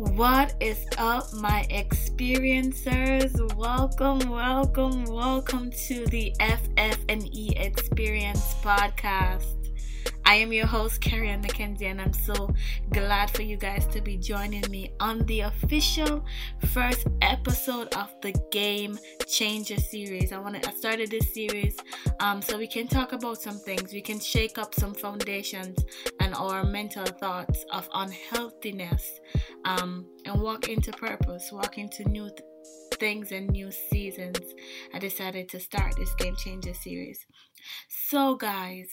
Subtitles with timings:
[0.00, 3.30] What is up, my experiencers?
[3.54, 9.73] Welcome, welcome, welcome to the FF&E Experience podcast.
[10.26, 12.52] I am your host, Carrie McKenzie, and I'm so
[12.90, 16.24] glad for you guys to be joining me on the official
[16.68, 18.98] first episode of the Game
[19.28, 20.32] Changer series.
[20.32, 21.76] I want to I started this series
[22.20, 23.92] um, so we can talk about some things.
[23.92, 25.84] We can shake up some foundations
[26.20, 29.20] and our mental thoughts of unhealthiness
[29.66, 32.40] um, and walk into purpose, walk into new th-
[32.98, 34.38] things and new seasons.
[34.94, 37.26] I decided to start this Game Changer series.
[37.88, 38.88] So, guys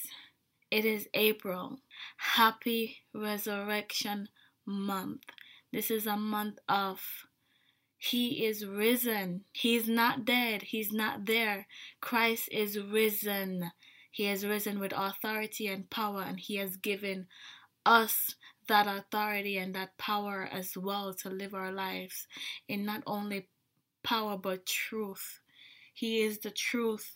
[0.71, 1.79] it is April.
[2.17, 4.29] Happy Resurrection
[4.65, 5.23] Month.
[5.71, 7.01] This is a month of
[7.97, 9.45] He is risen.
[9.51, 10.63] He's not dead.
[10.63, 11.67] He's not there.
[11.99, 13.71] Christ is risen.
[14.11, 17.27] He has risen with authority and power, and He has given
[17.85, 18.35] us
[18.67, 22.27] that authority and that power as well to live our lives
[22.67, 23.47] in not only
[24.03, 25.39] power but truth.
[25.93, 27.15] He is the truth,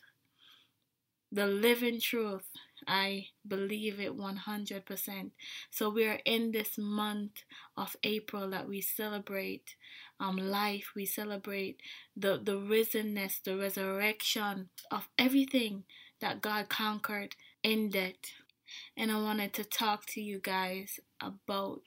[1.31, 2.47] the living truth.
[2.87, 5.31] I believe it 100%.
[5.71, 7.43] So we are in this month
[7.77, 9.75] of April that we celebrate
[10.19, 11.81] um, life, we celebrate
[12.15, 15.83] the, the risenness, the resurrection of everything
[16.21, 18.15] that God conquered in death.
[18.95, 21.81] And I wanted to talk to you guys about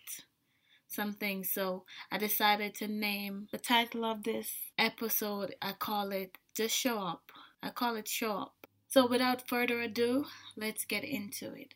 [0.88, 1.44] something.
[1.44, 6.98] So I decided to name the title of this episode, I call it Just Show
[6.98, 7.30] Up.
[7.62, 8.57] I call it Show Up.
[8.90, 10.24] So, without further ado,
[10.56, 11.74] let's get into it.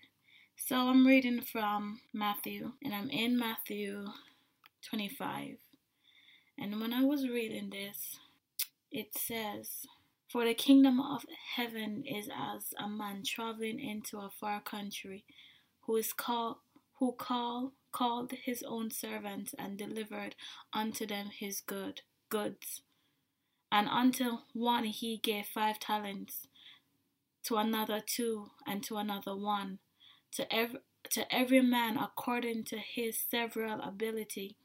[0.57, 4.07] So, I'm reading from Matthew, and I'm in Matthew
[4.89, 5.59] 25.
[6.59, 8.19] And when I was reading this,
[8.91, 9.87] it says,
[10.31, 15.27] For the kingdom of heaven is as a man traveling into a far country,
[15.83, 16.57] who is called
[16.99, 20.35] who call called his own servants and delivered
[20.73, 22.81] unto them his good goods.
[23.71, 26.47] And unto one he gave five talents
[27.45, 29.79] to another two, and to another one,
[30.33, 30.81] to every,
[31.11, 34.57] to every man according to his several ability,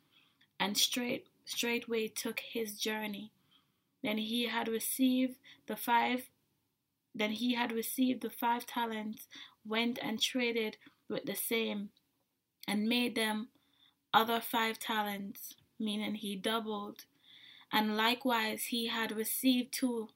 [0.59, 3.31] and straight straightway took his journey.
[4.03, 6.29] Then he had received the five
[7.18, 9.28] then he had received the five talents,
[9.66, 10.78] went and traded
[11.09, 11.90] with the same,
[12.68, 13.47] and made them
[14.13, 17.06] other five talents, meaning he doubled.
[17.72, 20.09] And likewise he had received two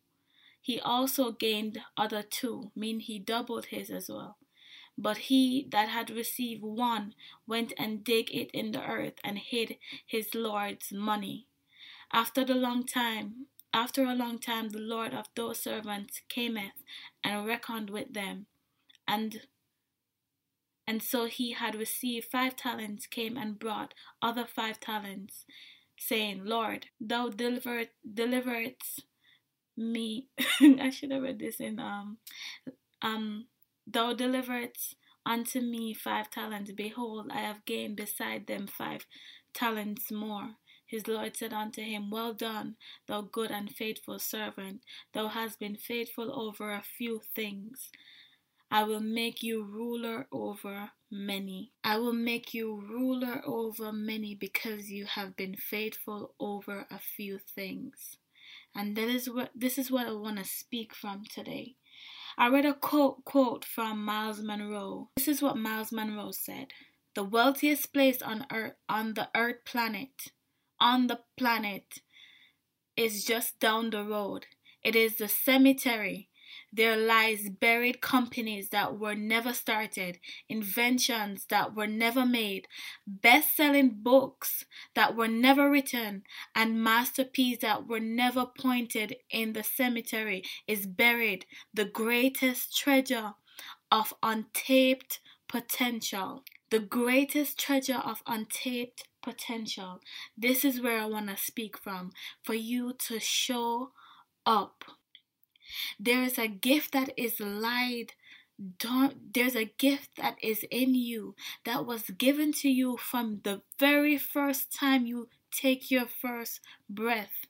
[0.62, 4.38] he also gained other two, meaning he doubled his as well.
[4.98, 7.16] But he that had received one
[7.48, 11.48] went and dig it in the earth and hid his Lord's money.
[12.14, 16.84] After the long time, after a long time, the Lord of those servants cameth
[17.24, 18.48] and reckoned with them,
[19.08, 19.42] and
[20.86, 25.46] and so he had received five talents, came and brought other five talents,
[25.98, 29.04] saying, Lord, thou delivered deliveredst
[29.82, 30.28] me
[30.62, 32.18] I should have read this in um
[33.02, 33.48] um
[33.88, 39.06] thou deliveredst unto me five talents behold I have gained beside them five
[39.54, 40.56] talents more
[40.92, 42.76] his Lord said unto him, Well done,
[43.08, 44.82] thou good and faithful servant.
[45.14, 47.90] Thou hast been faithful over a few things.
[48.70, 51.72] I will make you ruler over many.
[51.82, 57.40] I will make you ruler over many because you have been faithful over a few
[57.40, 58.18] things.
[58.76, 61.76] And that is what this is what I want to speak from today.
[62.38, 65.10] I read a quote quote from Myles Munroe.
[65.18, 66.68] This is what Myles Munroe said.
[67.14, 70.32] The wealthiest place on earth on the earth planet
[70.80, 72.00] on the planet
[72.98, 74.48] is just down the road.
[74.84, 76.30] It is the cemetery
[76.72, 80.20] there lies buried companies that were never started,
[80.50, 82.68] inventions that were never made,
[83.06, 86.24] best selling books that were never written,
[86.56, 93.34] and masterpieces that were never pointed in the cemetery is buried, the greatest treasure
[93.92, 96.44] of untapped potential.
[96.70, 100.00] The greatest treasure of untapped potential.
[100.38, 102.12] This is where I want to speak from
[102.44, 103.92] for you to show
[104.46, 104.86] up
[106.00, 108.14] there is a gift that is lied
[108.78, 111.36] don't there's a gift that is in you
[111.66, 116.60] that was given to you from the very first time you take your first
[116.90, 117.48] breath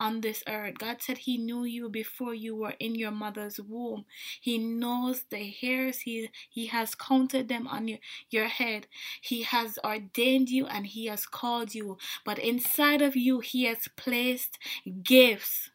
[0.00, 0.78] on this earth.
[0.78, 4.04] God said He knew you before you were in your mother's womb.
[4.40, 6.00] He knows the hairs.
[6.00, 7.98] He He has counted them on your,
[8.30, 8.86] your head.
[9.20, 11.96] He has ordained you and He has called you.
[12.24, 14.58] But inside of you, He has placed
[15.02, 15.70] gifts.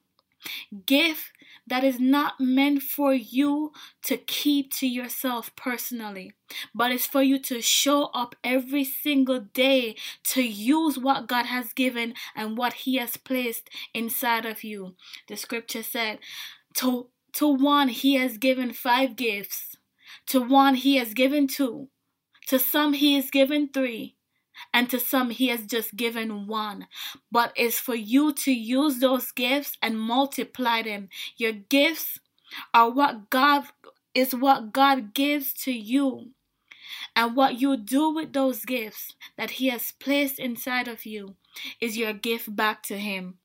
[0.86, 1.32] Gift
[1.70, 3.72] that is not meant for you
[4.04, 6.34] to keep to yourself personally,
[6.74, 9.96] but it's for you to show up every single day
[10.26, 14.96] to use what God has given and what He has placed inside of you.
[15.28, 16.20] The scripture said,
[16.76, 19.78] to, to one, He has given five gifts,
[20.28, 21.90] to one, He has given two,
[22.48, 24.16] to some, He has given three
[24.74, 26.88] and to some he has just given one.
[27.32, 31.10] But it's for you to use those gifts and multiply them.
[31.38, 32.20] Your gifts
[32.74, 33.66] are what god
[34.14, 36.32] is what god gives to you.
[37.16, 41.36] And what you do with those gifts that he has placed inside of you
[41.80, 43.36] is your gift back to him.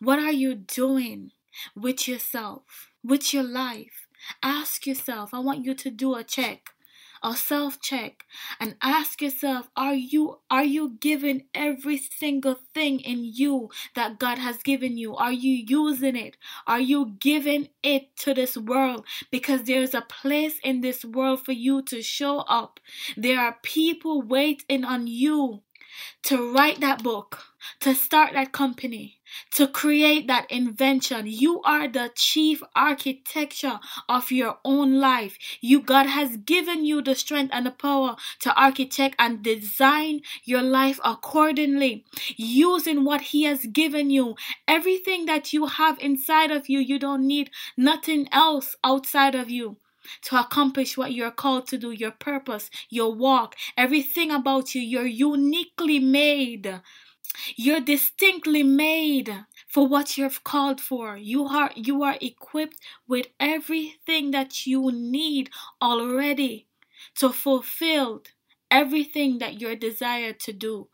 [0.00, 1.32] What are you doing
[1.74, 4.06] with yourself with your life?
[4.42, 6.70] Ask yourself i want you to do a check
[7.22, 8.24] a self check
[8.60, 14.38] and ask yourself are you are you giving every single thing in you that God
[14.38, 15.14] has given you?
[15.16, 16.36] Are you using it?
[16.66, 19.04] Are you giving it to this world?
[19.30, 22.80] Because there's a place in this world for you to show up.
[23.16, 25.62] There are people waiting on you
[26.24, 27.44] to write that book,
[27.80, 29.20] to start that company,
[29.52, 31.26] to create that invention.
[31.26, 35.38] You are the chief architecture of your own life.
[35.60, 40.62] You God has given you the strength and the power to architect and design your
[40.62, 42.04] life accordingly
[42.36, 44.36] using what he has given you.
[44.66, 49.76] Everything that you have inside of you, you don't need nothing else outside of you
[50.22, 54.80] to accomplish what you're called to do, your purpose, your walk, everything about you.
[54.80, 56.80] You're uniquely made.
[57.56, 61.16] You're distinctly made for what you're called for.
[61.16, 66.66] You are you are equipped with everything that you need already
[67.16, 68.22] to fulfill
[68.70, 70.88] everything that you're desired to do.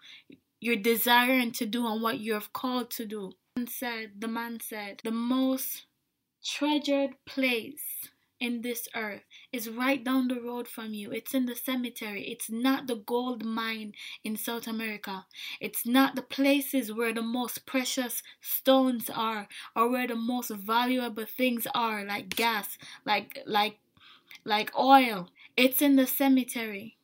[0.60, 3.32] You're desiring to do and what you're called to do.
[3.56, 5.86] And said, the man said, the most
[6.44, 8.10] treasured place
[8.40, 11.10] in this earth is right down the road from you.
[11.12, 12.24] It's in the cemetery.
[12.30, 13.94] It's not the gold mine
[14.24, 15.26] in South America.
[15.60, 21.26] It's not the places where the most precious stones are or where the most valuable
[21.26, 23.78] things are like gas, like like
[24.44, 25.30] like oil.
[25.56, 26.97] It's in the cemetery.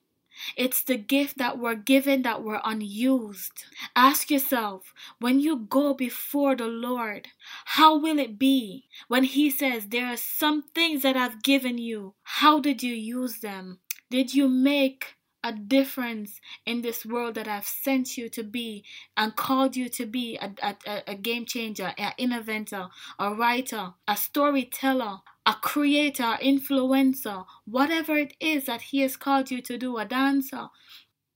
[0.56, 3.64] It's the gift that were given that were unused.
[3.94, 7.28] Ask yourself when you go before the Lord,
[7.64, 12.14] how will it be when He says, There are some things that I've given you?
[12.22, 13.78] How did you use them?
[14.10, 18.82] Did you make a difference in this world that I've sent you to be
[19.14, 22.88] and called you to be a, a, a game changer, an innovator,
[23.18, 29.60] a writer, a storyteller, a creator, influencer, whatever it is that He has called you
[29.62, 30.68] to do, a dancer,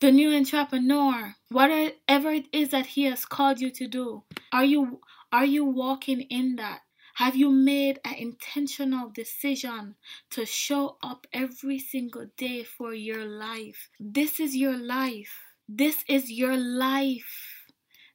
[0.01, 4.23] the new entrepreneur, whatever it is that He has called you to do.
[4.53, 5.01] Are you
[5.31, 6.81] are you walking in that?
[7.15, 9.97] Have you made an intentional decision
[10.31, 13.91] to show up every single day for your life?
[13.99, 15.37] This is your life.
[15.69, 17.67] This is your life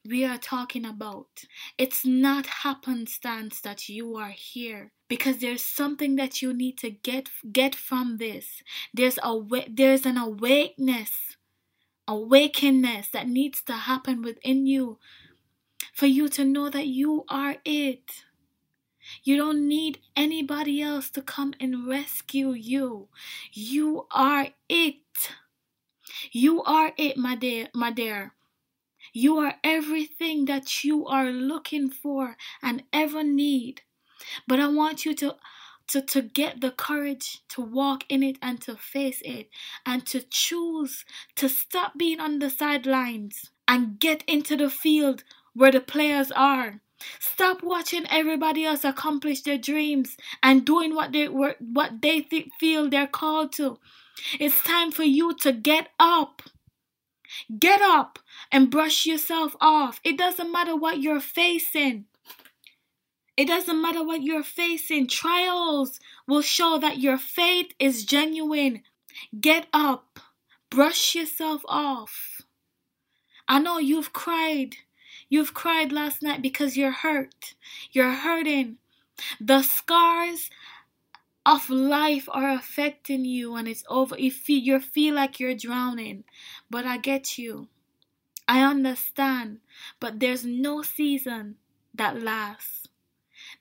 [0.05, 1.27] we are talking about.
[1.77, 7.29] It's not happenstance that you are here because there's something that you need to get
[7.51, 8.63] get from this.
[8.95, 9.39] There's a
[9.69, 11.37] there's an awakeness,
[12.07, 14.97] awakeness that needs to happen within you
[15.93, 18.23] for you to know that you are it.
[19.23, 23.09] You don't need anybody else to come and rescue you.
[23.51, 25.29] You are it.
[26.31, 28.33] You are it, my dear, my dear.
[29.13, 33.83] You are everything that you are looking for and ever need.
[34.47, 35.35] But I want you to
[35.89, 39.49] to, to get the courage to walk in it and to face it
[39.85, 41.03] and to choose
[41.35, 46.79] to stop being on the sidelines and get into the field where the players are
[47.19, 52.89] Stop watching everybody else accomplish their dreams and doing what they what they th- feel
[52.89, 53.79] they're called to.
[54.39, 56.43] It's time for you to get up.
[57.59, 58.19] Get up
[58.51, 59.99] and brush yourself off.
[60.03, 62.05] It doesn't matter what you're facing.
[63.35, 65.07] It doesn't matter what you're facing.
[65.07, 68.83] Trials will show that your faith is genuine.
[69.39, 70.19] Get up.
[70.69, 72.41] Brush yourself off.
[73.47, 74.77] I know you've cried.
[75.29, 77.55] You've cried last night because you're hurt.
[77.91, 78.77] You're hurting.
[79.41, 80.49] The scars
[81.45, 84.17] of life are affecting you and it's over.
[84.17, 86.23] You feel, you feel like you're drowning.
[86.69, 87.67] But I get you.
[88.47, 89.59] I understand.
[89.99, 91.55] But there's no season
[91.95, 92.82] that lasts.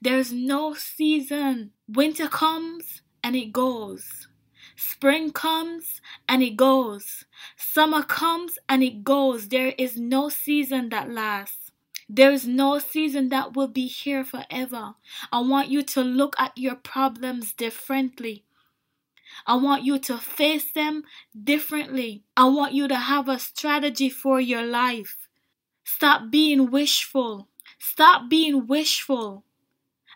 [0.02, 1.70] There's no season.
[1.86, 4.26] Winter comes and it goes.
[4.74, 7.24] Spring comes and it goes.
[7.56, 9.46] Summer comes and it goes.
[9.46, 11.70] There is no season that lasts.
[12.08, 14.96] There is no season that will be here forever.
[15.30, 18.42] I want you to look at your problems differently.
[19.46, 21.04] I want you to face them
[21.44, 22.24] differently.
[22.36, 25.28] I want you to have a strategy for your life.
[25.84, 27.46] Stop being wishful.
[27.78, 29.44] Stop being wishful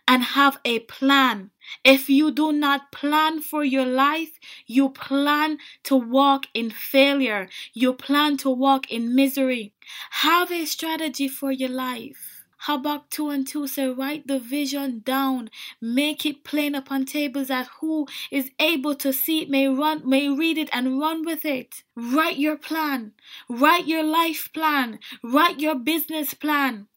[0.08, 1.50] and have a plan.
[1.84, 7.48] If you do not plan for your life, you plan to walk in failure.
[7.72, 9.72] You plan to walk in misery.
[10.10, 12.36] Have a strategy for your life.
[12.58, 17.68] Habakkuk 2 and 2 say, Write the vision down, make it plain upon tables that
[17.80, 21.84] who is able to see it may run, may read it and run with it.
[21.94, 23.12] Write your plan,
[23.48, 26.88] write your life plan, write your business plan.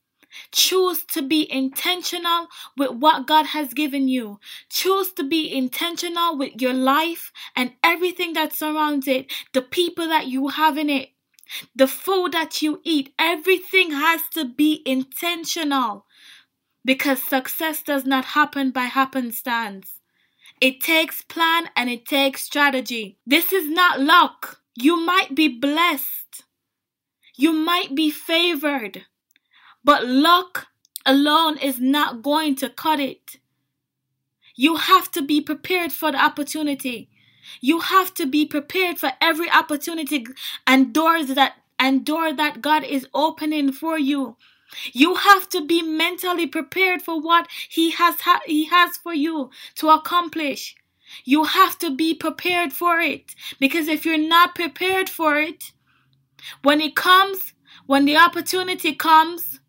[0.51, 4.39] Choose to be intentional with what God has given you.
[4.69, 10.27] Choose to be intentional with your life and everything that surrounds it, the people that
[10.27, 11.09] you have in it,
[11.75, 13.13] the food that you eat.
[13.17, 16.05] Everything has to be intentional
[16.85, 19.99] because success does not happen by happenstance.
[20.61, 23.17] It takes plan and it takes strategy.
[23.25, 24.61] This is not luck.
[24.75, 26.43] You might be blessed.
[27.35, 29.05] You might be favored.
[29.89, 30.67] But luck
[31.03, 33.39] alone is not going to cut it.
[34.55, 37.09] You have to be prepared for the opportunity.
[37.59, 40.27] You have to be prepared for every opportunity
[40.67, 44.37] and doors that and door that God is opening for you.
[44.93, 49.49] You have to be mentally prepared for what he has ha- he has for you
[49.77, 50.75] to accomplish.
[51.25, 55.71] You have to be prepared for it because if you're not prepared for it,
[56.61, 57.53] when it comes,
[57.87, 59.59] when the opportunity comes,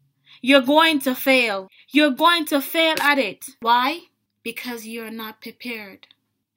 [0.40, 1.68] you're going to fail.
[1.90, 3.44] You're going to fail at it.
[3.61, 4.00] Why?
[4.42, 6.06] Because you're not prepared.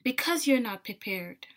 [0.04, 1.48] Because you're not prepared.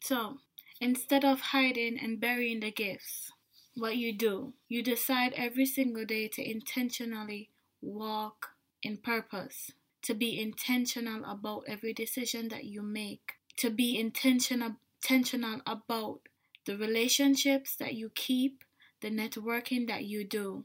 [0.00, 0.38] So,
[0.80, 3.32] instead of hiding and burying the gifts,
[3.74, 7.50] what you do, you decide every single day to intentionally
[7.82, 8.50] walk
[8.82, 15.60] in purpose, to be intentional about every decision that you make, to be intentional intentional
[15.66, 16.20] about
[16.64, 18.64] the relationships that you keep,
[19.02, 20.64] the networking that you do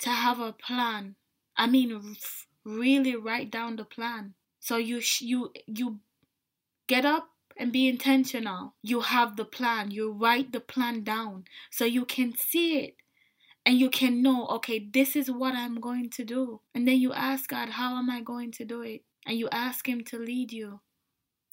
[0.00, 1.16] to have a plan.
[1.56, 2.16] I mean,
[2.64, 4.34] really write down the plan.
[4.60, 6.00] So you sh- you you
[6.86, 8.74] get up and be intentional.
[8.82, 9.90] You have the plan.
[9.90, 12.96] You write the plan down so you can see it
[13.64, 16.60] and you can know, okay, this is what I'm going to do.
[16.74, 19.02] And then you ask God, how am I going to do it?
[19.26, 20.80] And you ask Him to lead you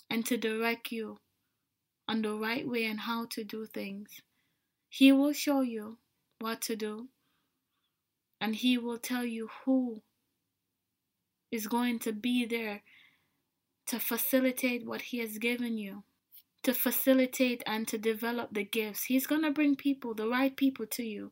[0.10, 1.18] and to direct you
[2.08, 4.22] on the right way and how to do things.
[4.90, 6.00] He will show you
[6.40, 7.10] what to do
[8.42, 10.02] and He will tell you who
[11.52, 12.82] is going to be there
[13.88, 16.04] to facilitate what He has given you,
[16.64, 19.06] to facilitate and to develop the gifts.
[19.06, 21.32] He's going to bring people, the right people to you,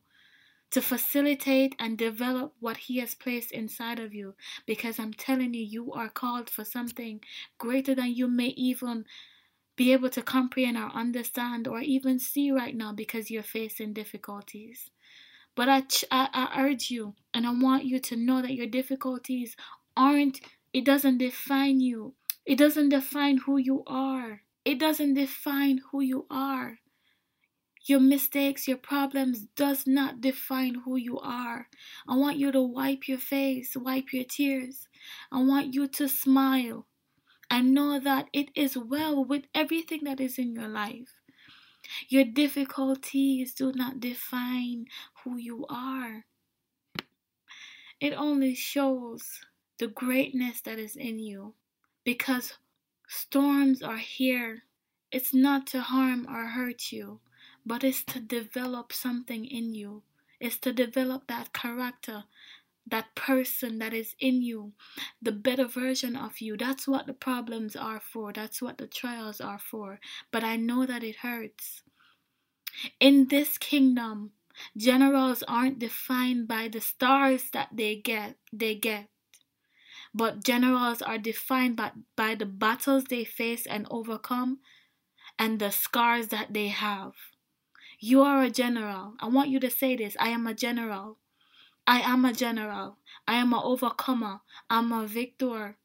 [0.70, 4.34] to facilitate and develop what He has placed inside of you.
[4.66, 7.20] Because I'm telling you, you are called for something
[7.58, 9.04] greater than you may even
[9.76, 14.90] be able to comprehend or understand or even see right now because you're facing difficulties.
[15.58, 19.56] But I, I, I urge you and I want you to know that your difficulties
[19.96, 20.40] aren't,
[20.72, 22.14] it doesn't define you.
[22.46, 24.42] It doesn't define who you are.
[24.64, 26.78] It doesn't define who you are.
[27.86, 31.66] Your mistakes, your problems does not define who you are.
[32.06, 34.86] I want you to wipe your face, wipe your tears.
[35.32, 36.86] I want you to smile
[37.50, 41.18] and know that it is well with everything that is in your life.
[42.08, 44.86] Your difficulties do not define
[45.28, 46.24] who you are.
[48.00, 49.40] It only shows
[49.78, 51.54] the greatness that is in you
[52.04, 52.54] because
[53.08, 54.62] storms are here.
[55.10, 57.20] It's not to harm or hurt you,
[57.66, 60.02] but it's to develop something in you.
[60.40, 62.24] It's to develop that character,
[62.86, 64.72] that person that is in you,
[65.20, 66.56] the better version of you.
[66.56, 68.32] That's what the problems are for.
[68.32, 69.98] That's what the trials are for.
[70.30, 71.82] But I know that it hurts.
[73.00, 74.30] In this kingdom,
[74.76, 79.08] generals aren't defined by the stars that they get, they get.
[80.14, 84.58] But generals are defined by, by the battles they face and overcome
[85.38, 87.12] and the scars that they have.
[88.00, 89.14] You are a general.
[89.20, 91.18] I want you to say this I am a general.
[91.86, 92.98] I am a general.
[93.26, 94.40] I am an overcomer.
[94.68, 95.76] I'm a victor.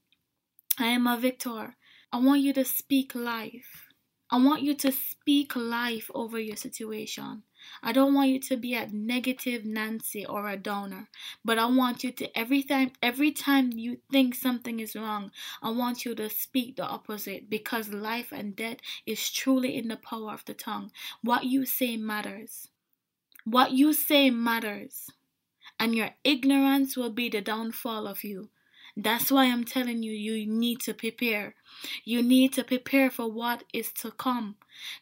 [0.77, 1.75] I am a victor.
[2.11, 3.87] I want you to speak life.
[4.29, 7.43] I want you to speak life over your situation.
[7.81, 11.09] I don't want you to be a negative Nancy or a downer,
[11.43, 15.69] but I want you to every time every time you think something is wrong, I
[15.71, 20.33] want you to speak the opposite because life and death is truly in the power
[20.33, 20.91] of the tongue.
[21.21, 22.69] What you say matters.
[23.45, 25.11] What you say matters.
[25.79, 28.49] and your ignorance will be the downfall of you.
[28.95, 31.55] That's why I'm telling you, you need to prepare.
[32.05, 34.55] You need to prepare for what is to come.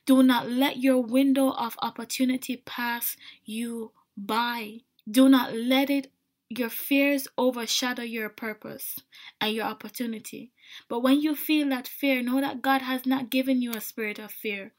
[0.05, 4.79] Do not let your window of opportunity pass you by.
[5.09, 6.11] Do not let it
[6.57, 8.99] your fears overshadow your purpose
[9.39, 10.51] and your opportunity.
[10.89, 14.19] But when you feel that fear, know that God has not given you a spirit
[14.19, 14.73] of fear,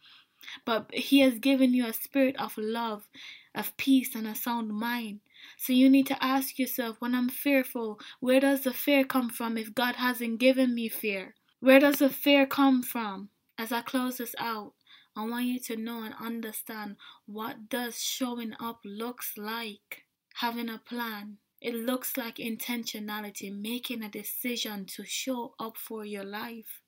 [0.67, 3.09] but He has given you a spirit of love,
[3.55, 5.21] of peace, and a sound mind.
[5.57, 9.57] So you need to ask yourself when I'm fearful, where does the fear come from
[9.57, 11.35] if God hasn't given me fear?
[11.61, 13.31] Where does the fear come from?
[13.59, 14.75] As I close this out,
[15.15, 16.97] I want you to know and understand
[17.27, 20.05] what does showing up looks like.
[20.35, 21.39] Having a plan.
[21.61, 26.81] It looks like intentionality, making a decision to show up for your life.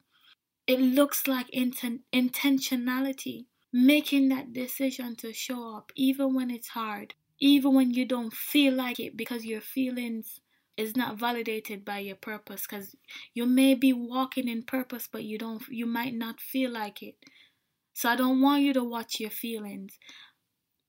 [0.67, 7.15] It looks like inten- intentionality, making that decision to show up even when it's hard,
[7.41, 10.41] even when you don't feel like it because your feelings
[10.77, 12.97] is not validated by your purpose because
[13.33, 17.17] you may be walking in purpose but you don't you might not feel like it.
[17.95, 19.99] So i don't want you to watch your feelings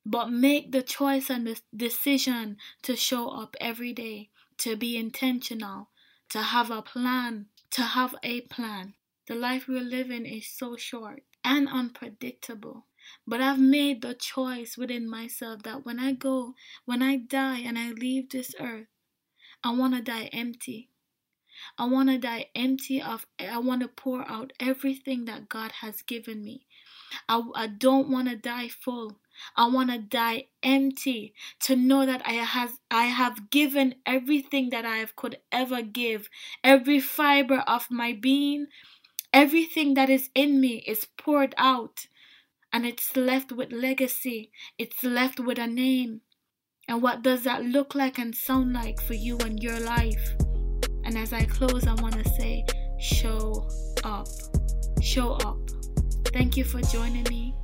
[0.05, 5.89] but make the choice and the decision to show up every day to be intentional
[6.29, 8.93] to have a plan to have a plan.
[9.27, 12.85] The life we're living is so short and unpredictable
[13.27, 17.77] but I've made the choice within myself that when I go, when I die and
[17.77, 18.87] I leave this earth,
[19.63, 20.89] I want to die empty.
[21.77, 26.01] I want to die empty of, I want to pour out everything that God has
[26.01, 26.65] given me.
[27.29, 29.19] I, I don't want to die full.
[29.55, 34.85] I want to die empty to know that I have I have given everything that
[34.85, 36.29] I could ever give.
[36.63, 38.67] Every fiber of my being,
[39.33, 42.07] everything that is in me is poured out
[42.75, 44.51] and it's left with legacy.
[44.77, 46.19] It's left with a name.
[46.89, 50.33] And what does that look like and sound like for you and your life?
[51.05, 52.65] And as I close, I want to say,
[52.99, 53.65] show
[54.03, 54.27] up.
[55.01, 55.57] Show up.
[56.33, 57.55] Thank you for joining me.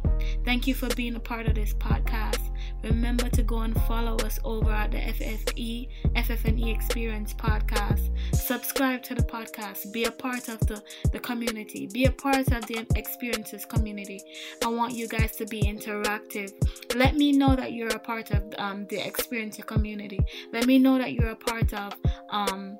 [0.45, 2.40] Thank you for being a part of this podcast.
[2.83, 8.09] Remember to go and follow us over at the FFE, FFNE Experience podcast.
[8.35, 9.91] Subscribe to the podcast.
[9.93, 11.87] Be a part of the, the community.
[11.93, 14.19] Be a part of the experiences community.
[14.63, 16.51] I want you guys to be interactive.
[16.95, 20.19] Let me know that you're a part of um, the experiencer community.
[20.51, 21.93] Let me know that you're a part of
[22.29, 22.77] um,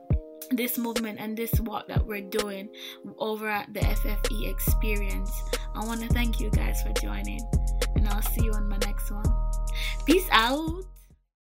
[0.52, 2.70] this movement and this walk that we're doing
[3.20, 5.32] over at the FFE experience.
[5.76, 7.42] I want to thank you guys for joining,
[7.96, 9.24] and I'll see you on my next one.
[10.06, 10.91] Peace out.